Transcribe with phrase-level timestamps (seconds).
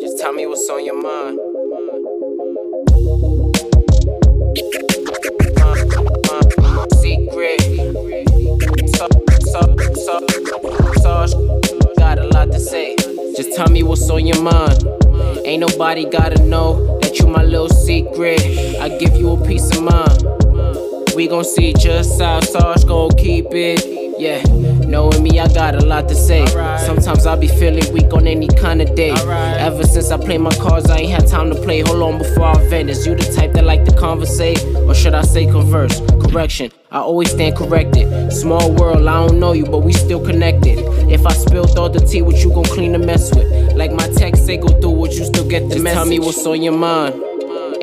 [0.00, 1.38] Just tell me what's on your mind.
[7.00, 7.60] Secret.
[11.96, 12.96] Got a lot to say.
[13.34, 14.84] Just tell me what's on your mind.
[15.46, 18.42] Ain't nobody gotta know that you my little secret.
[18.78, 20.39] I give you a peace of mind.
[21.20, 23.84] We gon' see just how Sash gon' keep it.
[24.18, 24.42] Yeah,
[24.86, 26.46] knowing me, I got a lot to say.
[26.78, 29.10] Sometimes I be feeling weak on any kind of day.
[29.10, 31.80] Ever since I played my cards, I ain't had time to play.
[31.80, 32.88] Hold on before I vent.
[32.88, 34.64] Is you the type that like to conversate?
[34.88, 36.00] Or should I say converse?
[36.22, 38.32] Correction, I always stand corrected.
[38.32, 40.78] Small world, I don't know you, but we still connected.
[41.10, 43.74] If I spilled all the tea, what you gon' clean the mess with?
[43.76, 45.98] Like my text say, go through, would you still get the Just message?
[45.98, 47.29] Tell me what's on your mind.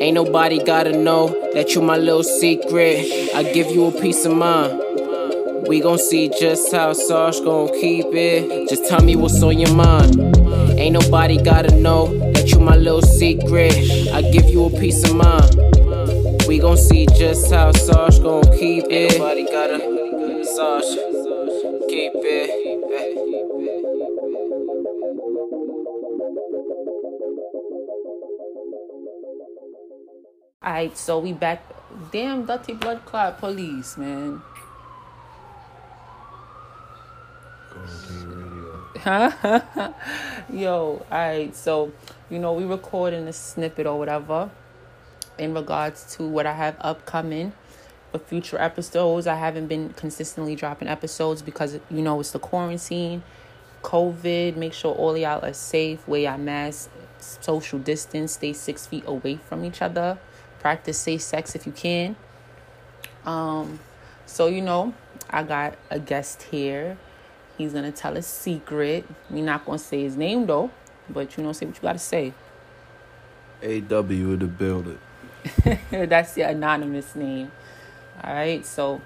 [0.00, 3.34] Ain't nobody gotta know that you my little secret.
[3.34, 4.80] I give you a peace of mind.
[5.66, 8.68] We gon' see just how Sash gon' keep it.
[8.68, 10.20] Just tell me what's on your mind.
[10.78, 13.74] Ain't nobody gotta know that you my little secret.
[14.12, 15.56] I give you a peace of mind.
[16.46, 18.92] We gon' see just how Sash gon' keep it.
[18.92, 19.78] Ain't nobody gotta
[20.44, 20.94] Sash
[21.88, 22.67] keep it.
[30.68, 31.64] Alright, so we back.
[32.12, 34.42] Damn, dirty blood clot police, man.
[40.52, 41.90] Yo, alright, so
[42.28, 44.50] you know, we recording a snippet or whatever
[45.38, 47.54] in regards to what I have upcoming
[48.12, 49.26] for future episodes.
[49.26, 53.22] I haven't been consistently dropping episodes because you know it's the quarantine,
[53.82, 54.56] COVID.
[54.56, 59.36] Make sure all y'all are safe, wear your mask, social distance, stay six feet away
[59.36, 60.18] from each other,
[60.60, 62.16] practice safe sex if you can.
[63.24, 63.80] Um,
[64.26, 64.94] so you know,
[65.30, 66.96] I got a guest here
[67.58, 69.04] He's gonna tell a secret.
[69.28, 70.70] We're not gonna say his name though,
[71.10, 72.32] but you know, say what you gotta say.
[73.60, 75.00] AW the building.
[75.90, 77.50] That's your anonymous name.
[78.22, 79.00] All right, so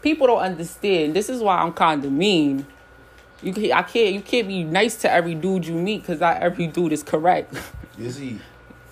[0.00, 1.12] people don't understand.
[1.12, 2.66] This is why I'm kind of mean.
[3.42, 6.38] You can, I can't you can't be nice to every dude you meet because not
[6.38, 7.54] every dude is correct.
[7.98, 8.38] Is he?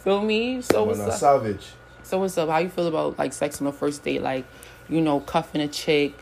[0.00, 0.62] Feel me?
[0.62, 1.12] So what's up?
[1.12, 1.66] Savage.
[2.02, 2.48] So what's up?
[2.48, 4.22] How you feel about like sex on the first date?
[4.22, 4.46] Like,
[4.88, 6.14] you know, cuffing a chick.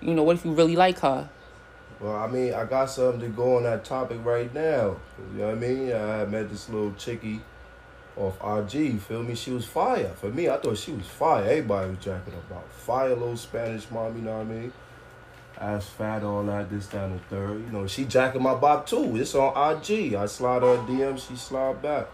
[0.00, 1.28] You know, what if you really like her?
[2.00, 4.96] Well, I mean, I got something to go on that topic right now.
[5.34, 5.92] You know what I mean?
[5.92, 7.42] I met this little chickie
[8.16, 8.98] off IG.
[9.00, 9.34] Feel me?
[9.34, 10.08] She was fire.
[10.16, 11.44] For me, I thought she was fire.
[11.44, 14.16] Everybody was jacking about fire, little Spanish mom.
[14.16, 14.72] You know what I mean?
[15.60, 17.66] Ass fat, all that, this, down the third.
[17.66, 19.16] You know, she jacking my bop too.
[19.16, 20.14] It's on IG.
[20.14, 22.06] I slide her DM, she slide back.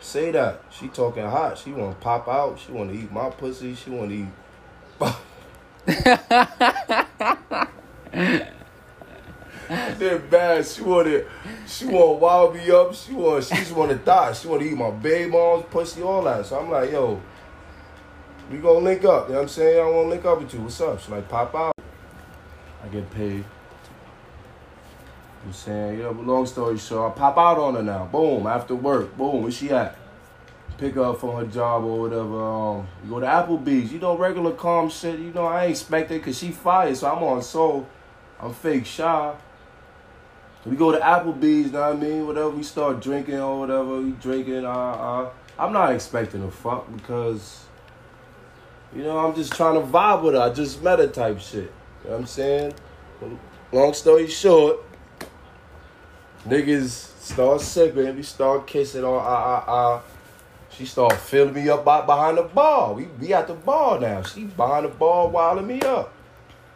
[0.00, 0.62] Say that.
[0.70, 1.56] She talking hot.
[1.58, 2.58] She want to pop out.
[2.58, 3.74] She want to eat my pussy.
[3.74, 4.28] She want to eat.
[9.98, 10.66] They're bad.
[10.66, 11.22] She wanna,
[11.66, 12.94] she wanna wild me up.
[12.94, 14.32] She want, she just wanna die.
[14.32, 16.46] She wanna eat my baby mom's pussy, all that.
[16.46, 17.20] So I'm like, yo,
[18.50, 19.26] we gonna link up.
[19.26, 19.80] You know what I'm saying?
[19.80, 20.60] I wanna link up with you.
[20.60, 21.00] What's up?
[21.00, 21.74] She like, pop out.
[22.84, 23.44] I get paid.
[25.46, 28.06] I'm saying, yeah, but long story short, I pop out on her now.
[28.06, 29.16] Boom, after work.
[29.16, 29.96] Boom, where she at?
[30.76, 32.42] Pick up from her job or whatever.
[32.42, 33.92] Um, you go to Applebee's.
[33.92, 35.20] You know, regular calm shit.
[35.20, 37.88] You know, I ain't expect it because she fired, so I'm on soul.
[38.40, 39.34] I'm fake shy.
[40.66, 42.26] We go to Applebee's, know what I mean?
[42.26, 44.64] Whatever, we start drinking or whatever, we drinking.
[44.64, 47.66] Uh, uh, I'm not expecting a fuck because,
[48.94, 50.40] you know, I'm just trying to vibe with her.
[50.40, 51.72] I just met her type shit.
[52.02, 52.74] You know what I'm saying?
[53.70, 54.78] Long story short,
[56.46, 56.90] niggas
[57.20, 60.02] start sipping, we start kissing on ah ah ah.
[60.70, 62.92] She start filling me up by, behind the bar.
[62.92, 64.22] We we at the bar now.
[64.22, 66.12] She behind the bar wilding me up.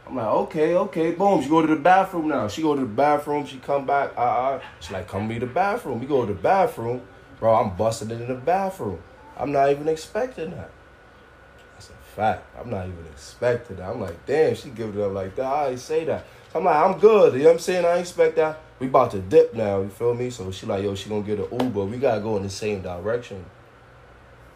[0.06, 1.42] I'm like, okay, okay, boom.
[1.42, 2.48] She go to the bathroom now.
[2.48, 3.46] She go to the bathroom.
[3.46, 4.12] She come back.
[4.16, 4.60] Uh, uh.
[4.80, 6.00] She like, come me to the bathroom.
[6.00, 7.02] We go to the bathroom,
[7.38, 7.54] bro.
[7.54, 9.00] I'm busting it in the bathroom.
[9.36, 10.70] I'm not even expecting that.
[11.74, 12.44] That's a fact.
[12.58, 13.90] I'm not even expecting that.
[13.90, 15.46] I'm like, damn, she give it up like that.
[15.46, 16.24] I say that.
[16.54, 17.34] I'm like, I'm good.
[17.34, 17.84] You know what I'm saying?
[17.84, 18.58] I expect that.
[18.80, 19.82] We about to dip now.
[19.82, 20.30] You feel me?
[20.30, 21.84] So she like, yo, she gonna get an Uber.
[21.84, 23.44] We gotta go in the same direction.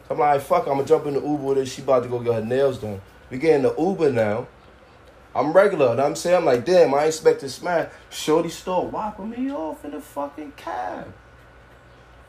[0.09, 1.67] So I'm like, fuck, I'm gonna jump in the Uber with her.
[1.67, 3.01] She about to go get her nails done.
[3.31, 4.49] We get in the Uber now.
[5.35, 5.91] I'm regular.
[5.93, 7.91] And I'm saying, I'm like, damn, I expect to smash.
[8.09, 11.13] Shorty start wiping me off in the fucking cab.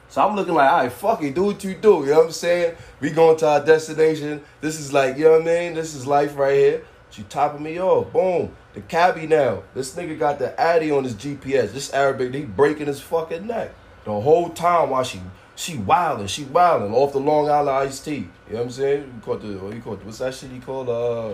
[0.10, 2.00] So I'm looking like, all right, fuck it, do what you do.
[2.00, 2.76] You know what I'm saying?
[3.00, 4.42] We going to our destination.
[4.62, 5.74] This is like, you know what I mean?
[5.74, 6.86] This is life right here.
[7.10, 8.12] She topping me off.
[8.12, 8.56] Boom.
[8.74, 9.64] The cabbie now.
[9.74, 11.72] This nigga got the Addy on his GPS.
[11.72, 13.74] This Arabic, he breaking his fucking neck.
[14.04, 15.22] The whole time while she
[15.56, 18.16] she wilding, she wilding off the Long Island iced tea.
[18.16, 19.02] You know what I'm saying?
[19.04, 20.90] You caught the, you caught the, what's that shit he called?
[20.90, 21.34] Uh,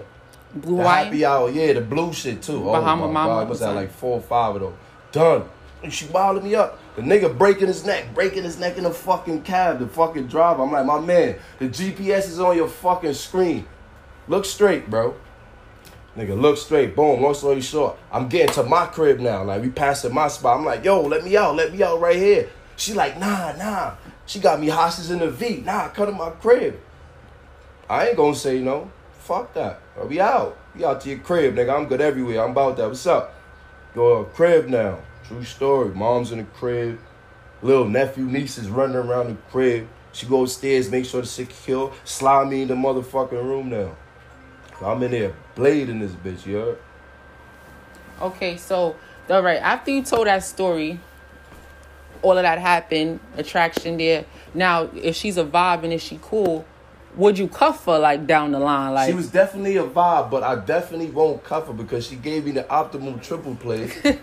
[0.54, 2.70] Blue the happy hour, yeah, the blue shit too.
[2.70, 4.74] Oh my Mama god, must have like four or five of them.
[5.12, 5.50] Done.
[5.82, 6.78] And she wilding me up.
[6.96, 10.62] The nigga breaking his neck, breaking his neck in the fucking cab, the fucking driver.
[10.62, 13.66] I'm like, my man, the GPS is on your fucking screen.
[14.28, 15.16] Look straight, bro.
[16.16, 16.96] Nigga, look straight.
[16.96, 17.22] Boom.
[17.22, 19.44] Long story short, I'm getting to my crib now.
[19.44, 20.60] Like we passing my spot.
[20.60, 21.56] I'm like, yo, let me out.
[21.56, 22.50] Let me out right here.
[22.76, 23.96] She like, nah, nah.
[24.26, 25.58] She got me hostage in the V.
[25.66, 26.80] Nah, come to my crib.
[27.90, 28.92] I ain't gonna say no.
[29.20, 29.80] Fuck that.
[30.08, 30.58] We out.
[30.76, 31.76] We out to your crib, nigga.
[31.76, 32.44] I'm good everywhere.
[32.44, 32.88] I'm about that.
[32.88, 33.34] What's up?
[33.94, 35.00] Go to crib now.
[35.26, 35.94] True story.
[35.94, 37.00] Mom's in the crib.
[37.62, 39.88] Little nephew, niece is running around the crib.
[40.14, 41.94] She go upstairs, make sure the secure.
[42.04, 43.96] Slide me in the motherfucking room now.
[44.82, 46.78] I'm in there blading this bitch, you heard?
[48.22, 48.96] Okay, so
[49.30, 51.00] all right, after you told that story,
[52.22, 54.26] all of that happened, attraction there.
[54.54, 56.66] Now, if she's a vibe and if she cool,
[57.16, 58.94] would you cuff her like down the line?
[58.94, 62.46] Like She was definitely a vibe, but I definitely won't cuff her because she gave
[62.46, 63.92] me the optimal triple play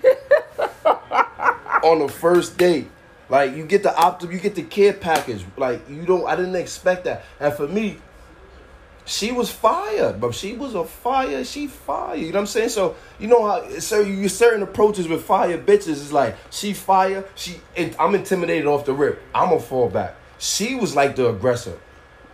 [1.83, 2.91] on the first date.
[3.29, 5.45] Like you get the optim, you get the care package.
[5.57, 7.25] Like you don't, I didn't expect that.
[7.41, 7.99] And for me,
[9.09, 11.43] she was fire, but she was a fire.
[11.43, 12.15] She fire.
[12.15, 12.69] You know what I'm saying?
[12.69, 17.25] So you know how so you certain approaches with fire bitches is like she fire.
[17.35, 17.61] She
[17.99, 19.21] I'm intimidated off the rip.
[19.35, 20.15] I'm a fall back.
[20.39, 21.79] She was like the aggressor.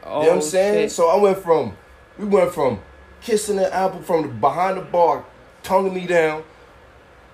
[0.02, 0.84] oh, You know what I'm oh, saying?
[0.86, 0.92] shit.
[0.92, 1.76] So I went from,
[2.18, 2.80] we went from
[3.22, 5.24] kissing the apple from the behind the bar,
[5.62, 6.42] tonguing me down,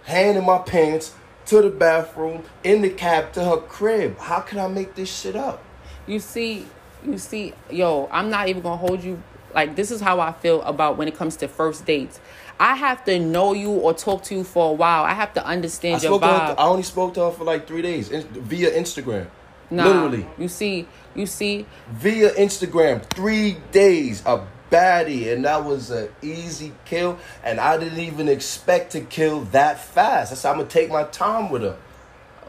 [0.04, 1.14] hand in my pants,
[1.46, 4.18] to the bathroom, in the cab, to her crib.
[4.18, 5.64] How can I make this shit up?
[6.06, 6.66] You see,
[7.04, 9.20] you see, yo, I'm not even gonna hold you.
[9.54, 12.20] Like this is how I feel about when it comes to first dates.
[12.58, 15.04] I have to know you or talk to you for a while.
[15.04, 16.54] I have to I understand your spoke to vibe.
[16.58, 19.28] I only spoke to her for like three days in, via Instagram.
[19.70, 20.26] Nah, Literally.
[20.36, 26.72] You see, you see, Via Instagram, three days, a baddie, and that was an easy
[26.84, 27.18] kill.
[27.44, 30.32] And I didn't even expect to kill that fast.
[30.32, 31.76] I said, I'm gonna take my time with her.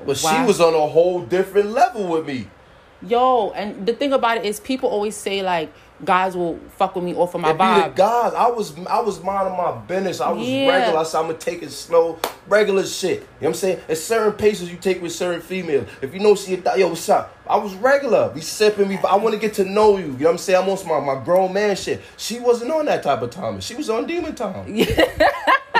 [0.05, 2.47] But she was on a whole different level with me.
[3.05, 5.71] yo, and the thing about it is, people always say like
[6.03, 7.95] guys will fuck with me off of my It be the vibe.
[7.95, 8.33] guys.
[8.33, 10.19] I was I was minding my business.
[10.21, 10.67] I was Yeah.
[10.69, 10.99] regular.
[10.99, 12.17] I said I'm gonna take it slow,
[12.47, 13.11] regular shit.
[13.11, 13.79] You know what I'm saying?
[13.87, 15.87] It's certain paces you take with certain females.
[16.01, 17.35] If you know she a yo, what's up?
[17.47, 18.31] I was regular.
[18.33, 18.87] We sipping.
[18.87, 20.05] We I want to get to know you.
[20.05, 20.63] You know what I'm saying?
[20.63, 22.01] I'm on my, my grown man shit.
[22.17, 23.59] She wasn't on that type of time.
[23.61, 24.65] She was on demon time.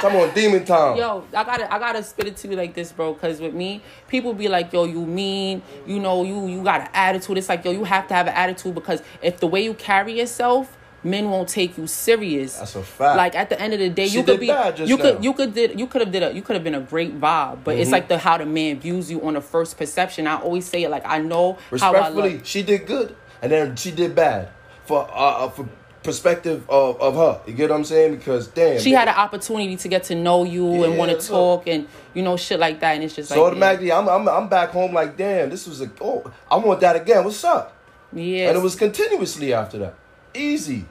[0.03, 0.97] I'm on demon time.
[0.97, 3.13] Yo, I gotta, I gotta spit it to you like this, bro.
[3.13, 5.61] Cause with me, people be like, "Yo, you mean?
[5.85, 8.33] You know, you you got an attitude." It's like, yo, you have to have an
[8.33, 12.57] attitude because if the way you carry yourself, men won't take you serious.
[12.57, 13.17] That's a fact.
[13.17, 15.23] Like at the end of the day, She you could be, bad just you could,
[15.23, 17.63] you could did, you could have did a, you could have been a great vibe.
[17.63, 17.81] But Mm-hmm.
[17.81, 20.27] it's like the how the man views you on the first perception.
[20.27, 22.45] I always say it like I know how I Respectfully, look.
[22.45, 24.49] she did good, and then she did bad
[24.85, 25.67] for uh, uh for
[26.03, 27.41] perspective of, of her.
[27.47, 28.15] You get what I'm saying?
[28.17, 31.67] Because damn, She had an opportunity to get to know you and want to talk
[31.67, 34.49] and you know shit like that, and it's just So like automatically, I'm, I'm I'm
[34.49, 37.23] back home like, damn, this was a oh, I want that again.
[37.23, 37.75] What's up?
[38.13, 39.95] yeah, And it was continuously after that,
[40.33, 40.85] easy.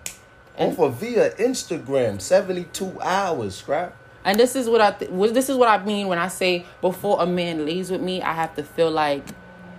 [0.56, 3.96] And- of via Instagram, 72 hours, scrap.
[4.24, 7.22] And this is what I th- this is what I mean when I say before
[7.22, 9.24] a man lays with me, I have to feel like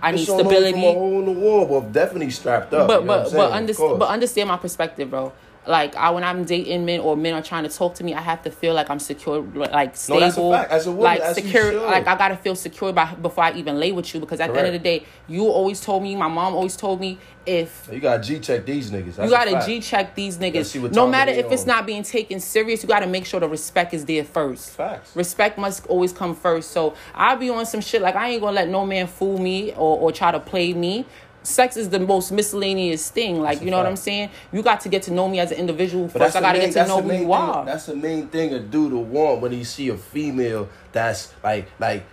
[0.02, 0.80] I need over From a stability.
[0.80, 2.88] hole in the wall, but definitely strapped up.
[2.88, 5.32] But you know but but understand but understand my perspective, bro.
[5.66, 8.20] Like I when I'm dating men or men are trying to talk to me, I
[8.20, 10.70] have to feel like I'm secure, like No, stable, that's a fact.
[10.72, 11.80] As a woman, like as secure.
[11.80, 14.58] Like I gotta feel secure by before I even lay with you because at the
[14.58, 18.00] end of the day, you always told me, my mom always told me, if you
[18.00, 19.16] gotta G check these niggas.
[19.16, 19.66] That's you gotta.
[19.66, 20.92] G check these niggas.
[20.92, 23.94] No matter if it's um, not being taken serious, you gotta make sure the respect
[23.94, 24.70] is there first.
[24.70, 25.14] Facts.
[25.16, 26.70] Respect must always come first.
[26.70, 29.72] So I'll be on some shit like I ain't gonna let no man fool me
[29.72, 31.06] or, or try to play me.
[31.44, 33.40] Sex is the most miscellaneous thing.
[33.40, 33.86] Like, That's you know what.
[33.86, 34.30] I'm saying?
[34.52, 36.36] You got to get to know me as an individual But first.
[36.36, 37.64] I gotta main- get to know who you thing- are.
[37.64, 41.66] That's the main thing a dude will want when he see a female that's like
[41.80, 42.04] like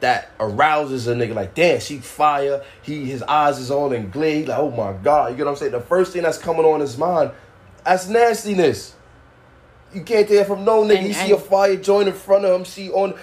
[0.00, 1.34] that arouses a nigga.
[1.34, 2.62] Like, damn, she fire.
[2.82, 4.44] He his eyes is all in glee.
[4.44, 5.72] Like, oh my god, you get what I'm saying?
[5.72, 7.30] The first thing that's coming on his mind,
[7.84, 8.94] that's nastiness.
[9.94, 10.98] You can't tell from no nigga.
[10.98, 12.66] And- you see a fire joint in front of him.
[12.66, 13.14] See on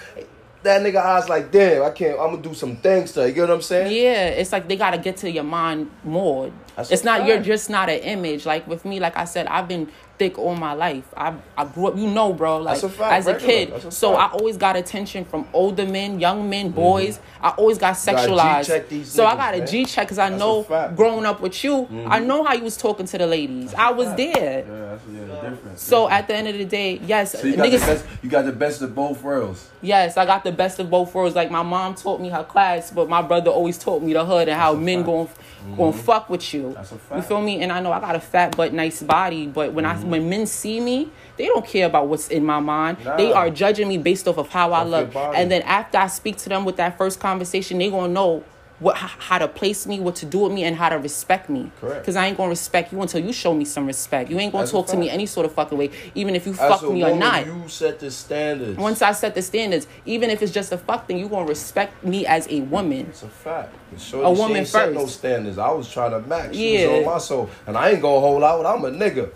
[0.66, 2.18] that nigga eyes like, damn, I can't.
[2.20, 3.28] I'm gonna do some things to her.
[3.28, 3.92] You get what I'm saying?
[3.92, 6.52] Yeah, it's like they gotta get to your mind more.
[6.76, 8.44] That's it's not you're just not an image.
[8.44, 11.12] Like with me, like I said, I've been thick all my life.
[11.16, 12.58] I I grew up, you know, bro.
[12.58, 13.52] Like That's a fact, as a regular.
[13.52, 16.76] kid, That's a so I always got attention from older men, young men, mm-hmm.
[16.76, 17.20] boys.
[17.40, 18.88] I always got sexualized.
[18.88, 21.74] These so I got a G check because I That's know growing up with you,
[21.74, 22.26] I mm-hmm.
[22.26, 23.72] know how you was talking to the ladies.
[23.74, 24.64] I was there.
[24.66, 25.82] Yeah, difference.
[25.82, 27.86] So at the end of the day, yes, So you got, the niggas.
[27.86, 29.68] best, you got the best of both worlds.
[29.82, 31.34] Yes, I got the best of both worlds.
[31.34, 34.48] Like my mom taught me her class, but my brother always taught me the hood
[34.48, 35.06] and how men fact.
[35.06, 35.28] going
[35.66, 35.76] Mm-hmm.
[35.78, 36.60] going fuck with you.
[36.68, 36.74] you.
[36.74, 37.60] That's a You feel me?
[37.60, 40.04] And I know I got a fat but nice body, but when Mm-hmm.
[40.06, 42.98] I when men see me, they don't care about what's in my mind.
[43.16, 45.16] They are judging me based off of how I Off look.
[45.34, 48.44] And then after I speak to them with that first conversation, they gonna know
[48.78, 51.70] what how to place me, what to do with me, and how to respect me.
[51.80, 52.00] Correct.
[52.02, 54.30] Because I ain't gonna respect you until you show me some respect.
[54.30, 56.52] You ain't gonna That's talk to me any sort of fucking way, even if you
[56.52, 57.46] fuck me or woman, not.
[57.46, 58.76] You set the standards.
[58.76, 62.04] Once I set the standards, even if it's just a fuck thing, you gonna respect
[62.04, 63.06] me as a woman.
[63.08, 63.74] It's a fact.
[64.12, 65.20] A woman ain't set no first.
[65.20, 65.56] standards.
[65.56, 66.54] I was trying to max.
[66.54, 66.88] She Yeah.
[66.88, 67.50] was on my soul.
[67.66, 68.66] And I ain't gonna hold out.
[68.66, 69.30] I'm a nigga.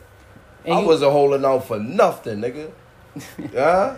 [0.67, 2.71] And I you- wasn't holding out for nothing, nigga.
[3.55, 3.97] yeah?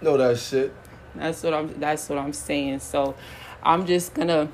[0.00, 0.72] Know that shit.
[1.16, 1.80] That's what I'm.
[1.80, 2.78] That's what I'm saying.
[2.80, 3.14] So,
[3.62, 4.48] I'm just gonna,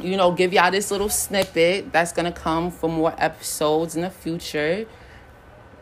[0.00, 4.10] you know, give y'all this little snippet that's gonna come for more episodes in the
[4.10, 4.86] future.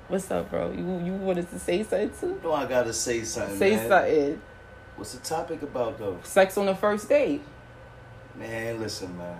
[0.08, 0.70] What's up, bro?
[0.72, 2.40] You you wanted to say something too?
[2.42, 3.56] No, I gotta say something.
[3.56, 3.88] Say man.
[3.88, 4.42] something.
[4.96, 6.18] What's the topic about though?
[6.22, 7.42] Sex on the first date.
[8.36, 9.38] Man, listen, man.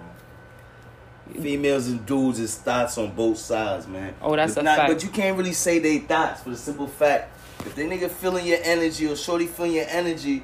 [1.40, 4.14] Females and dudes is thoughts on both sides, man.
[4.20, 4.92] Oh, that's It's a not, fact.
[4.92, 8.46] But you can't really say they thoughts for the simple fact if they nigga feeling
[8.46, 10.42] your energy or shorty feeling your energy,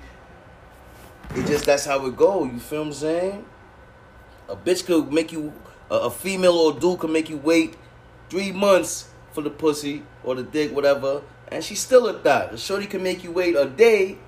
[1.35, 2.45] it just that's how it go.
[2.45, 3.45] You feel what I'm saying?
[4.49, 5.53] A bitch could make you
[5.91, 7.77] a, a female or a dude could make you wait
[8.31, 12.53] three months for the pussy or the dick, whatever, and she's still a thought.
[12.55, 14.19] A shorty can make you wait a day,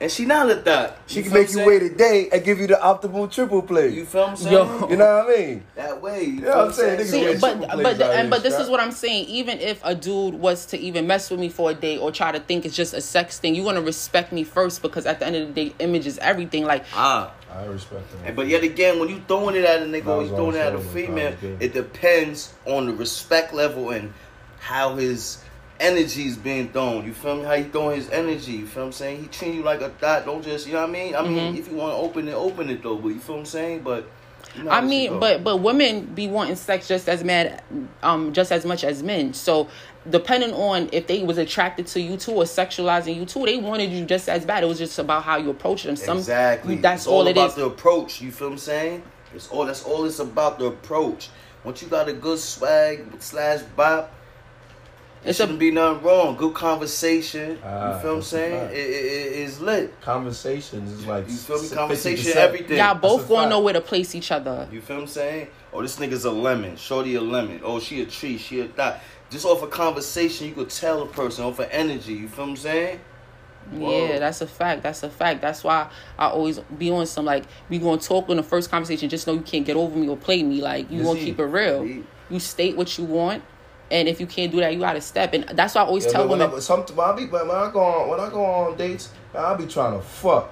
[0.00, 0.96] and she not a thought.
[1.06, 3.88] She can make you I'm wait a day and give you the optimal triple play.
[3.90, 4.52] You You, feel what I'm saying?
[4.52, 4.64] Yo.
[4.96, 5.64] know what I mean?
[5.76, 6.24] That way.
[6.24, 8.68] You Yeah, feel I'm what saying, See, but but plays out and but this is
[8.68, 9.26] what I'm saying.
[9.26, 12.32] Even if a dude was to even mess with me for a day or try
[12.32, 15.20] to think it's just a sex thing, you want to respect me first because at
[15.20, 16.64] the end of the day, image is everything.
[16.64, 17.32] Like Ah.
[17.54, 18.28] I respect that.
[18.28, 20.56] And- But yet again, when you throwing it at a nigga That or you throwing
[20.56, 21.62] it at a female, shoulder, that was good.
[21.62, 24.12] it depends on the respect level and
[24.60, 25.38] how his
[25.80, 27.04] energy is being thrown.
[27.04, 27.44] You feel me?
[27.44, 28.52] How he throwing his energy.
[28.52, 29.20] You feel what I'm saying?
[29.22, 30.24] He treat you like a thought.
[30.24, 31.14] Don't just, you know what I mean?
[31.16, 31.56] I mean, mm-hmm.
[31.58, 32.96] if you want to open it, open it though.
[32.96, 33.80] But you feel what I'm saying?
[33.82, 34.08] But
[34.56, 37.62] how I mean, but but women be wanting sex just as mad,
[38.02, 39.34] um, just as much as men.
[39.34, 39.68] So
[40.10, 43.90] depending on if they was attracted to you too or sexualizing you too, they wanted
[43.90, 44.64] you just as bad.
[44.64, 45.96] It was just about how you approach them.
[45.96, 46.76] Some exactly.
[46.76, 47.54] That's it's all, all, it about is.
[47.56, 48.20] the approach.
[48.20, 49.02] You feel what I'm saying?
[49.34, 49.66] It's all.
[49.66, 50.04] That's all.
[50.04, 51.30] It's about the approach.
[51.64, 54.12] Once you got a good swag slash bop,
[55.24, 56.36] it shouldn't be nothing wrong.
[56.36, 57.58] Good conversation.
[57.64, 58.60] Ah, you feel what I'm saying?
[58.60, 58.72] fact.
[58.74, 60.00] It, it, it- it's lit.
[60.00, 61.68] Conversations is like You feel me?
[61.68, 61.74] 50%.
[61.74, 62.78] Conversation, everything.
[62.78, 64.68] Y'all both gonna know where to place each other.
[64.72, 65.48] You feel what I'm saying?
[65.72, 66.76] Oh, this nigga's a lemon.
[66.76, 67.60] Shorty a lemon.
[67.64, 68.36] Oh, she a tree.
[68.38, 68.98] She a thought.
[69.30, 72.12] Just off a conversation, you could tell a person off of energy.
[72.14, 73.00] You feel what I'm saying?
[73.70, 74.06] Whoa.
[74.08, 74.82] Yeah, that's a fact.
[74.82, 75.40] That's a fact.
[75.40, 75.88] That's why
[76.18, 79.08] I always be on some like we gonna talk in the first conversation.
[79.08, 80.60] Just know you can't get over me or play me.
[80.60, 81.82] Like you Yes, gonna keep it real.
[81.84, 83.42] he- You state what you want,
[83.92, 85.34] and if you can't do that, you gotta step.
[85.34, 86.56] And that's why I always Yeah, tell but when women.
[86.56, 89.44] I, some, when I be when I go on when I go on dates, man,
[89.44, 90.50] I be trying to fuck.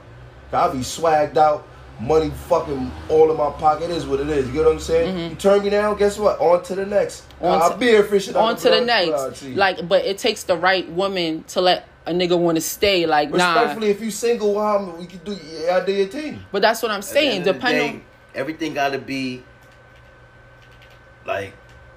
[0.52, 1.66] I be swagged out,
[2.00, 3.84] money fucking all in my pocket.
[3.84, 4.46] It is what it is.
[4.48, 5.30] You get what I'm saying?
[5.30, 6.38] You turn me down, guess what?
[6.40, 7.22] On to the next.
[7.36, 7.44] Mm-hmm.
[7.46, 8.36] On I'll to- be here fishing.
[8.36, 9.44] out on to the blood- blood next.
[9.56, 13.06] Like, but it takes the right woman to let a nigga want to stay.
[13.06, 13.54] Like, nah.
[13.54, 15.38] respectfully, if you single, well, we can do.
[15.62, 16.40] Yeah, I do your thing.
[16.52, 17.38] But that's what I'm saying.
[17.40, 18.04] end of the Depending day,
[18.34, 19.42] everything got to be
[21.26, 21.52] like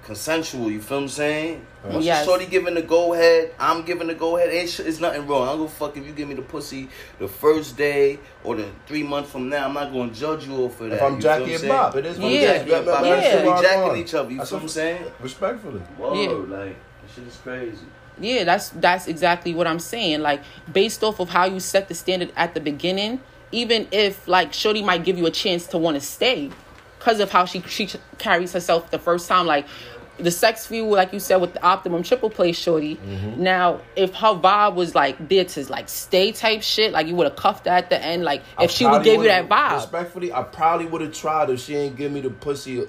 [0.06, 0.70] consensual.
[0.72, 1.66] You feel what I'm saying?
[1.84, 2.26] Once Yes.
[2.26, 4.50] Shorty giving the go ahead, I'm giving the go ahead.
[4.54, 5.44] Ain't sh- it's nothing wrong.
[5.44, 8.56] I don't give a fuck if you give me the pussy the first day or
[8.56, 9.66] the three months from now.
[9.68, 10.96] I'm not gonna judge you off for that.
[10.96, 11.72] If I'm you feel Jackie what and saying?
[11.74, 12.38] Bob, it is what Yeah.
[12.40, 12.48] it is.
[12.62, 13.16] Jackie and Bob, Yeah.
[13.16, 13.98] we should be jacking on.
[13.98, 14.32] each other.
[14.32, 15.04] You That's feel what I'm saying?
[15.22, 15.80] Respectfully.
[15.98, 16.30] Whoa, Yeah.
[16.58, 17.78] like that shit is crazy.
[18.20, 20.22] Yeah, that's that's exactly what I'm saying.
[20.22, 20.42] Like
[20.72, 23.20] based off of how you set the standard at the beginning,
[23.52, 26.52] even if like Shorty might give you a chance to want to stay,
[27.00, 29.48] because of how she she carries herself the first time.
[29.48, 29.66] Like
[30.18, 32.98] the sex view, like you said with the optimum triple play Shorty.
[32.98, 33.42] Mm-hmm.
[33.42, 37.28] Now, if her vibe was like there to like stay type shit, like you would
[37.28, 38.24] have cuffed her at the end.
[38.24, 39.76] Like I if she would give you that vibe.
[39.76, 42.88] Respectfully, I probably would have tried if she ain't give me the pussy.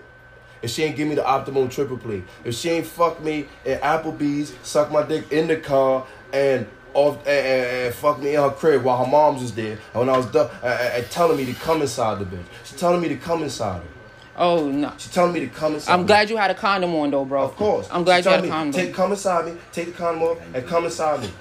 [0.62, 2.22] If she ain't give me the optimum triple play.
[2.42, 7.18] If she ain't fuck me at Applebee's, suck my dick in the car, and off
[7.26, 10.08] and, and, and fuck me in her crib while her mom's was there, and when
[10.08, 12.44] I was done, and, telling me to come inside the bitch.
[12.64, 13.88] She telling me to come inside her.
[14.36, 14.92] Oh no.
[14.98, 15.92] She telling me to come inside.
[15.92, 16.06] I'm me.
[16.06, 17.44] glad you had a condom on though, bro.
[17.44, 17.88] Of course.
[17.90, 18.72] I'm glad She you had a condom.
[18.80, 19.56] Take come inside me.
[19.72, 21.30] Take the condom off and come inside me.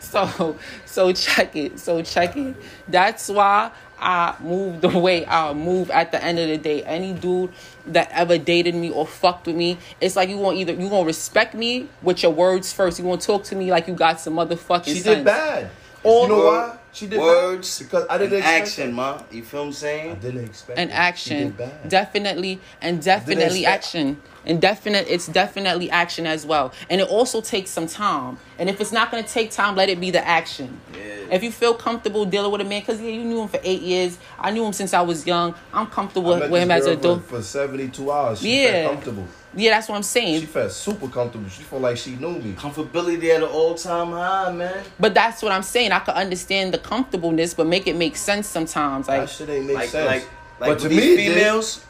[0.00, 1.80] So so check it.
[1.80, 2.54] So check it.
[2.86, 6.84] That's why I move the way I move at the end of the day.
[6.84, 7.52] Any dude
[7.86, 11.04] that ever dated me or fucked with me, it's like you want either you gonna
[11.06, 12.98] respect me with your words first.
[13.00, 15.04] You gonna talk to me like you got some motherfucking She sense.
[15.16, 15.70] did bad.
[16.04, 16.78] Or- you know why?
[16.94, 18.94] She did words bad because I didn't and expect action, that.
[18.94, 19.22] ma.
[19.30, 20.00] You feel what I'm saying?
[20.00, 20.20] I saying?
[20.22, 26.26] didn't expect and action did definitely and definitely expect- action and definite it's definitely action
[26.26, 29.50] as well and it also takes some time and if it's not going to take
[29.50, 31.00] time let it be the action Yeah.
[31.36, 33.80] if you feel comfortable dealing with a man because yeah, you knew him for eight
[33.80, 36.80] years i knew him since i was young i'm comfortable I met with him this
[36.82, 38.40] as a girl adult for, for 72 hours.
[38.40, 38.88] She Yeah.
[38.88, 39.26] comfortable.
[39.56, 40.40] Yeah that's what i'm saying.
[40.40, 41.48] She felt super comfortable.
[41.48, 42.52] She felt like she knew me.
[42.54, 44.84] Comfortability at an all time high, man.
[44.98, 48.46] but that's what i'm saying i could understand the comfortableness but make it make sense
[48.48, 50.06] sometimes like That shit ain't make Like, sense.
[50.06, 50.28] like,
[50.60, 51.34] like but to with me, these it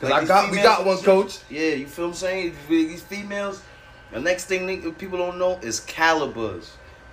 [0.01, 1.39] did, like I these got we got one coach.
[1.51, 2.55] Yeah, you feel what I'm saying?
[2.69, 3.63] These females,
[4.13, 6.73] the next thing nigga, people don't know is calibers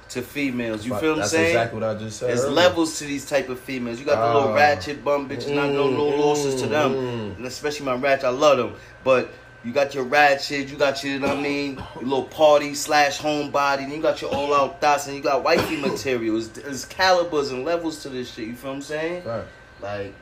[0.09, 0.85] to females.
[0.85, 1.47] You But feel what I'm That's saying?
[1.47, 2.29] exactly what I just said.
[2.29, 2.53] There's earlier.
[2.55, 3.99] levels to these type of females.
[3.99, 4.55] You got the little Ah.
[4.55, 7.37] ratchet bum bitches, not no no Mm, losses to them, mm.
[7.37, 8.25] and especially my ratchet.
[8.25, 9.29] I love them, but.
[9.63, 12.73] You got your ratchet, you got your, you know what I mean, your little party
[12.73, 16.47] slash homebody, and you got your all out thoughts, and you got wifey materials.
[16.47, 18.47] It's, it's calibers and levels to this shit.
[18.47, 19.23] You feel what I'm saying?
[19.23, 19.45] Right.
[19.81, 20.15] Like,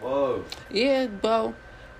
[0.00, 0.44] whoa.
[0.70, 1.54] Yeah, bro.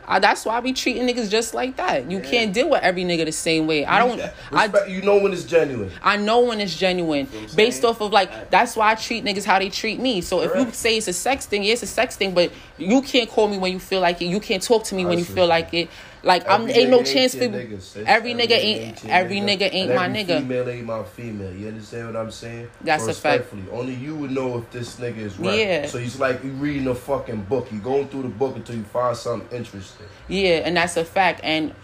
[0.08, 2.10] I, that's why we treating niggas just like that.
[2.10, 3.84] You can't deal with every nigga the same way.
[3.84, 4.18] I don't.
[4.50, 5.90] I, Respect, you know when it's genuine.
[6.02, 9.22] I know when it's genuine, what I'm based off of like that's why I treat
[9.22, 10.22] niggas how they treat me.
[10.22, 13.02] So if you say it's a sex thing, yeah, it's a sex thing, but you
[13.02, 14.26] can't call me when you feel like it.
[14.26, 15.90] You can't talk to me when you That's feel like it.
[16.22, 20.08] Like I'm Every ain't no chance for your every nigga ain't every nigga ain't my
[20.08, 20.40] nigga.
[20.40, 21.52] Female ain't my female.
[21.52, 22.68] You understand what I'm saying?
[22.80, 23.52] That's a fact.
[23.70, 25.58] Only you would know if this nigga is right.
[25.58, 25.86] Yeah.
[25.86, 27.70] So he's like you reading a fucking book.
[27.72, 30.06] You going through the book until you find something interesting.
[30.28, 31.40] Yeah, and that's a fact.
[31.42, 31.74] And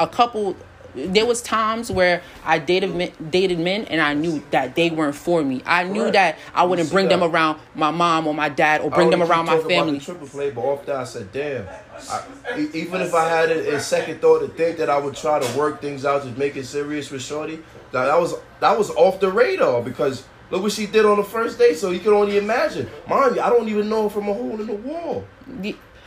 [0.00, 0.56] a couple,
[0.94, 5.16] there was times where I dated men, dated men, and I knew that they weren't
[5.16, 5.62] for me.
[5.66, 9.10] I knew that I wouldn't bring them around my mom or my dad or bring
[9.10, 9.98] them around my family.
[9.98, 11.66] the triple play, but off that I said, damn.
[12.10, 15.38] I, even if I had it in second thought to think that I would try
[15.38, 17.56] to work things out to make it serious with Shorty,
[17.92, 21.24] that, that was that was off the radar because look what she did on the
[21.24, 21.74] first day.
[21.74, 22.88] So you can only imagine.
[23.08, 25.24] Mind you, I don't even know from a hole in the wall.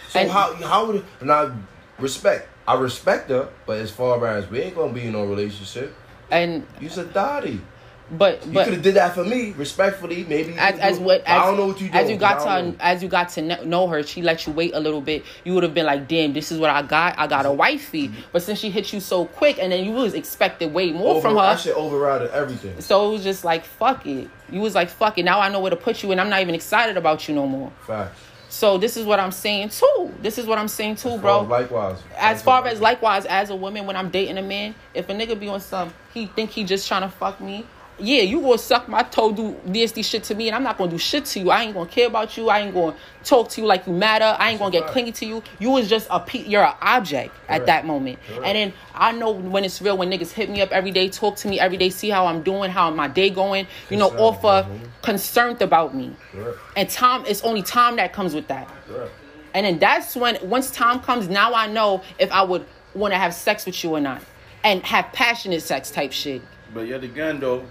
[0.09, 1.51] So how how would I
[1.99, 2.49] respect?
[2.67, 5.95] I respect her, but as far as we ain't gonna be in no relationship,
[6.31, 7.61] and you said daddy.
[8.09, 10.25] But You but could have did that for me, respectfully.
[10.27, 12.67] Maybe as as what as, I don't know what you as you got I to
[12.67, 12.75] know.
[12.79, 15.25] as you got to know her, she let you wait a little bit.
[15.43, 17.19] You would have been like, "Damn, this is what I got.
[17.19, 17.57] I got a mm-hmm.
[17.57, 18.21] wifey." Mm-hmm.
[18.31, 21.21] But since she hit you so quick, and then you was expected way more Over,
[21.21, 22.79] from her, That shit overrided everything.
[22.79, 25.59] so it was just like, "Fuck it." You was like, "Fuck it." Now I know
[25.59, 27.71] where to put you, and I'm not even excited about you no more.
[27.85, 28.21] Facts.
[28.49, 30.13] So this is what I'm saying too.
[30.21, 31.41] This is what I'm saying too, bro.
[31.41, 31.99] Likewise.
[32.15, 35.37] as far as likewise as a woman when I'm dating a man, if a nigga
[35.37, 37.65] be on some, he think he just trying to fuck me.
[37.99, 40.91] Yeah, you gonna suck my toe, do DSD shit to me, and I'm not gonna
[40.91, 41.49] do shit to you.
[41.49, 42.47] I ain't gonna care about you.
[42.47, 44.35] I ain't gonna talk to you like you matter.
[44.39, 45.41] I ain't gonna get clingy to you.
[45.57, 47.65] You was just a pe- you're an object at Correct.
[47.65, 48.19] that moment.
[48.27, 48.45] Correct.
[48.45, 51.37] And then I know when it's real when niggas hit me up every day, talk
[51.37, 53.65] to me every day, see how I'm doing, how my day going.
[53.89, 54.69] You know, Concerned, offer
[55.01, 56.15] concerned about me.
[56.31, 56.57] Correct.
[56.75, 58.69] And time, it's only time that comes with that.
[58.87, 59.11] Correct.
[59.55, 63.17] And then that's when, once time comes, now I know if I would want to
[63.17, 64.21] have sex with you or not.
[64.63, 66.41] And have passionate sex type shit.
[66.73, 67.65] But yet again, though,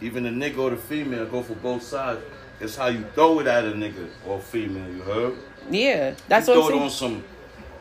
[0.00, 2.20] even the nigga or the female go for both sides.
[2.60, 4.88] It's how you throw it at a nigga or female.
[4.92, 5.34] You heard?
[5.70, 7.24] Yeah, that's you what throw I'm it on some.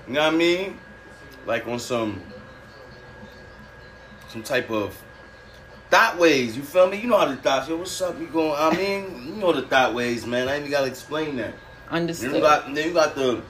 [0.08, 0.79] You know what I mean?
[1.45, 2.21] Like on some.
[4.29, 4.97] Some type of.
[5.89, 7.01] Thought ways, you feel me?
[7.01, 7.67] You know how the thoughts.
[7.67, 8.19] Yo, what's up?
[8.19, 8.53] You going?
[8.55, 10.47] I mean, you know the thought ways, man.
[10.47, 11.53] I ain't even gotta explain that.
[11.89, 12.36] Then Understood.
[12.36, 13.41] you got, then you got the.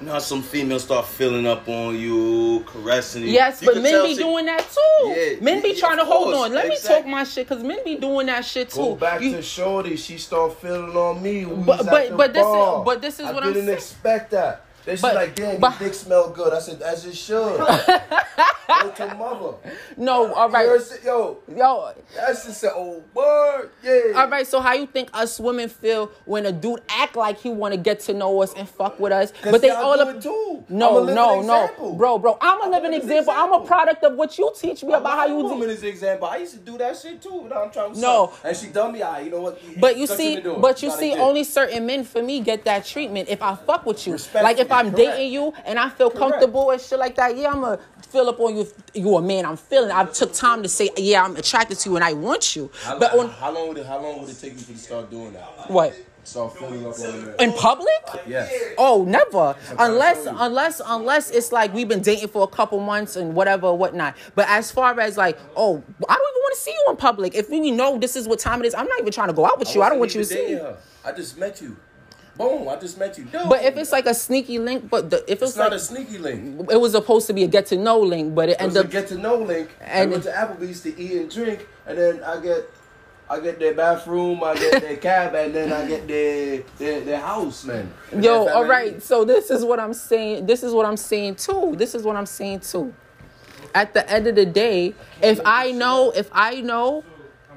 [0.00, 3.28] You know some females start filling up on you, caressing you.
[3.28, 5.08] Yes, You but men be she- doing that too.
[5.08, 6.52] Yeah, men be yeah, trying to hold course, on.
[6.52, 8.76] Let me talk my shit because men be doing that shit too.
[8.76, 9.96] Go back You- to Shorty.
[9.96, 11.44] She start feeling on me.
[11.44, 13.78] But- but- but this is- but this is I what I'm didn't saying.
[13.78, 14.62] expect that.
[14.84, 16.52] She's But- like, damn, but- your dick smell good.
[16.52, 17.58] I said, as it should.
[18.82, 19.54] Go to mother.
[19.96, 20.64] no, all right.
[20.64, 20.80] You right.
[20.80, 21.04] heard it?
[21.04, 23.70] Yo, Yo, that's just an old oh, word.
[23.82, 24.18] Yeah.
[24.20, 24.46] all right.
[24.46, 27.78] So how you think us women feel when a dude act like he want to
[27.78, 30.20] get to know us and fuck with us, but they all up?
[30.20, 30.64] too.
[30.68, 32.38] I'm No, no, no, bro, bro.
[32.40, 33.34] I'm a I'm a living living example.
[33.36, 35.48] I'm a product of what you teach me about how you do.
[35.48, 36.26] woman is example.
[36.26, 37.46] I used to do that shit too.
[37.48, 38.30] Now I'm trying to No.
[38.32, 38.40] suck.
[38.44, 39.02] And she done me.
[39.02, 39.60] I, you know what?
[39.78, 40.60] But you see, to do it.
[40.62, 44.06] but you see, only certain men for me get that treatment if I fuck with
[44.06, 44.14] you.
[44.14, 44.96] Respectfully, Like if I'm correct.
[44.96, 46.18] dating you and I feel Correct.
[46.32, 48.62] comfortable and shit like that, yeah, I'm gonna feel up on you.
[48.62, 49.90] If you a man, I'm feeling.
[49.90, 52.70] I took time to say, yeah, I'm attracted to you and I want you.
[52.82, 53.86] How, But on how long would it?
[53.86, 55.70] How long would it take you to start doing that?
[55.70, 55.94] what?
[56.24, 57.34] Start filling up on a man.
[57.38, 57.88] In public?
[58.26, 58.50] Yes.
[58.78, 59.54] Oh, never.
[59.78, 64.16] Unless, unless, unless it's like we've been dating for a couple months and whatever, whatnot.
[64.34, 67.34] But as far as like, oh, I don't even want to see you in public.
[67.34, 69.44] If we know this is what time it is, I'm not even trying to go
[69.44, 69.82] out with you.
[69.82, 70.52] I don't want you to see me.
[70.52, 70.78] Her.
[71.04, 71.76] I just met you.
[72.36, 72.68] Boom!
[72.68, 73.24] I just met you.
[73.24, 73.48] Dude.
[73.48, 75.78] But if it's like a sneaky link, but the, if it's, it's not like a
[75.78, 76.68] sneaky link.
[76.70, 78.80] it was supposed to be a get to know link, but it It ended a
[78.80, 79.70] up get to know link.
[79.80, 82.68] And- I went to Applebee's to eat and drink, and then I get
[83.30, 87.20] I get their bathroom, I get their cab, and then I get their their, their
[87.20, 87.92] house, man.
[88.20, 89.02] Yo, all right.
[89.02, 90.46] So this is what I'm saying.
[90.46, 91.74] This is what I'm saying too.
[91.76, 92.92] This is what I'm saying too.
[93.74, 97.02] At the end of the day, if I know, if I know,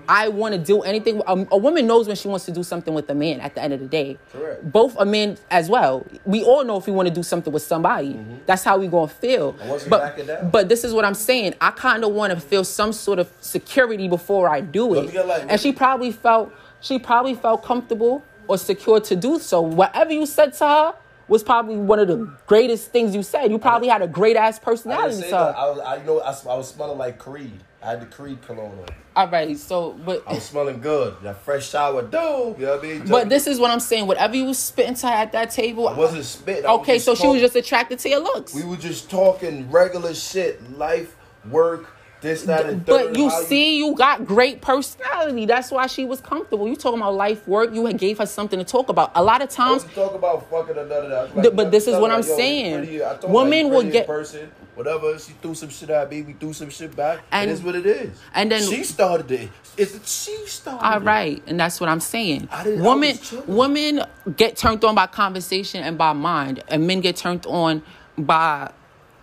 [0.10, 1.22] I want to do anything.
[1.28, 3.40] A, a woman knows when she wants to do something with a man.
[3.40, 4.72] At the end of the day, Correct.
[4.72, 6.06] both a man as well.
[6.26, 8.36] We all know if we want to do something with somebody, mm-hmm.
[8.46, 9.56] that's how we gonna feel.
[9.60, 10.50] And once But back it down.
[10.50, 11.56] but this is what I'm saying.
[11.62, 15.14] I kind of want to feel some sort of security before I do it.
[15.26, 19.62] like- and she probably felt she probably felt comfortable or secure to do so.
[19.62, 20.94] Whatever you said to her
[21.28, 23.52] was probably one of the greatest things you said.
[23.52, 25.44] You probably had a great ass I personality didn't say her.
[25.46, 25.58] that.
[25.58, 27.64] I was, I know, I, I was smelling like Creed.
[27.88, 28.86] I had the Creed cologne on.
[29.16, 31.16] All right, so but I was smelling good.
[31.24, 32.12] That fresh shower, dude.
[32.12, 33.08] You know what I mean?
[33.08, 34.08] but this is what I'm saying.
[34.08, 36.66] Whatever you was spitting to her at that table, I wasn't spitting.
[36.66, 36.96] I okay.
[36.96, 38.54] just So she was just attracted to your looks.
[38.54, 41.16] We were just talking regular shit, life,
[41.50, 41.88] work,
[42.20, 43.14] this, that, and third.
[43.14, 45.46] But you how see, you got great personality.
[45.46, 46.68] That's why she was comfortable.
[46.68, 47.74] You talking about life, work.
[47.74, 49.14] You had gave her something to talk about.
[49.16, 51.18] A lot of times, wasn't about fucking or none of that.
[51.18, 53.02] I was Th- but this is what I'm saying.
[53.24, 54.52] Women you will get- person.
[54.78, 57.22] Whatever she threw some shit at me, we threw some shit back.
[57.32, 58.12] And- it is what it is.
[58.36, 59.50] and then- she started it.
[59.76, 60.86] It's she started.
[60.86, 61.44] All right, it.
[61.48, 62.48] and that's what I'm saying.
[62.52, 64.04] I didn't- Women, women
[64.36, 67.82] get turned on by conversation and by mind, and men get turned on
[68.20, 68.70] by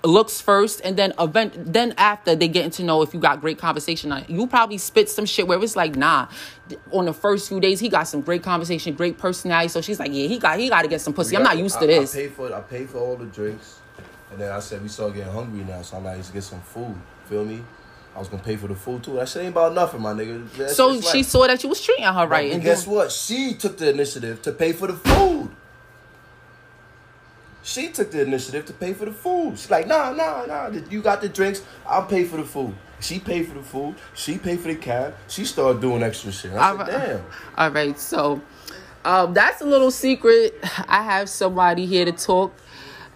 [0.02, 1.72] looks first, and then event.
[1.72, 4.12] Then after they getting to know if you got great conversation.
[4.28, 6.26] You probably spit some shit where it's like, nah.
[6.92, 9.68] On the first few days, he got some great conversation, great personality.
[9.68, 11.32] So she's like, yeah, he got he got to get some pussy.
[11.32, 12.14] We I'm not used I- to this.
[12.14, 13.78] I paid for I paid for all the drinks,
[14.34, 16.60] and then I said we start getting hungry now, so I'm like, let's get some
[16.60, 16.94] food.
[17.26, 17.62] Feel me?
[18.14, 19.14] I was gonna pay for the food too.
[19.14, 20.48] That shit ain't about nothing, my nigga.
[20.52, 23.10] That so she like- saw that you was treating her right, And and guess what?
[23.10, 25.50] She took the initiative to pay for the food.
[27.62, 29.58] She took the initiative to pay for the food.
[29.58, 30.68] She's like, nah, nah, nah.
[30.90, 31.62] You got the drinks.
[31.86, 32.74] I'll pay for the food.
[33.00, 33.94] She paid for the food.
[34.14, 35.14] She paid for the cab.
[35.28, 36.52] She started doing extra shit.
[36.52, 37.06] I All said, right.
[37.08, 37.22] damn.
[37.56, 38.42] All right, so
[39.04, 40.58] um, that's a little secret.
[40.88, 42.52] I have somebody here to talk,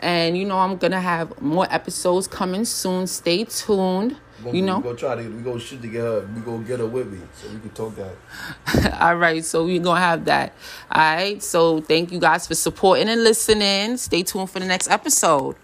[0.00, 3.06] and you know I'm gonna have more episodes coming soon.
[3.06, 4.16] Stay tuned.
[4.38, 4.76] We gonna- You know.
[4.78, 6.28] we gonna try to we gonna shoot to get her.
[6.34, 9.00] We gonna get her with me so we can talk that.
[9.02, 10.52] All right, so we're gonna have that.
[10.92, 13.96] All right, so thank you guys for supporting and listening.
[13.96, 15.56] Stay tuned for the next episode.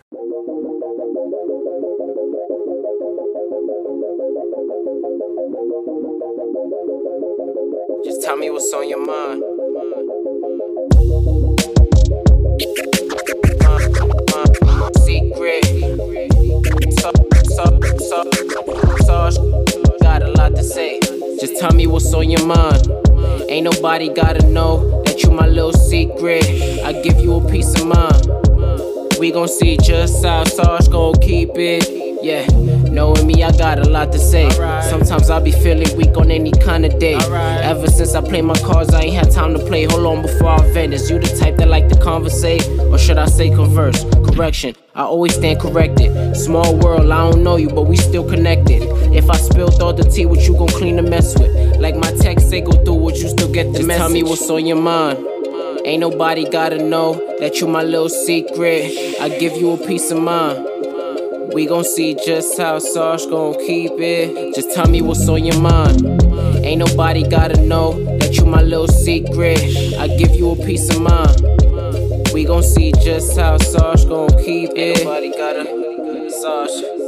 [8.04, 9.43] Just tell me what's on your mind.
[22.04, 22.86] What's on your mind.
[23.48, 26.44] Ain't nobody gotta know that you my little secret.
[26.84, 29.18] I give you a peace of mind.
[29.18, 31.88] We gon' see just how Sash gon' keep it.
[32.22, 32.44] Yeah,
[32.94, 34.48] knowing me, I got a lot to say.
[34.88, 37.14] Sometimes I be feeling weak on any kind of day.
[37.14, 39.84] Ever since I play my cards, I ain't had time to play.
[39.84, 40.94] Hold on before I vent.
[40.94, 42.66] Is you the type that like to conversate?
[42.92, 44.04] Or should I say converse?
[44.24, 46.36] Correction, I always stand corrected.
[46.36, 48.82] Small world, I don't know you, but we still connected.
[49.12, 51.76] If I spilled all the tea, what you gon' clean the mess with?
[51.78, 53.98] Like my text say, go through what you still get the mess.
[53.98, 55.18] Just Tell me what's on your mind.
[55.84, 59.20] Ain't nobody gotta know that you my little secret.
[59.20, 60.66] I give you a peace of mind.
[61.54, 64.56] We gon' see just how Sash gon' keep it.
[64.56, 66.04] Just tell me what's on your mind.
[66.64, 69.60] Ain't nobody gotta know that you my little secret.
[69.96, 72.32] I give you a peace of mind.
[72.32, 75.04] We gon' see just how Sash gon' keep it.
[75.04, 77.03] Nobody gotta Sash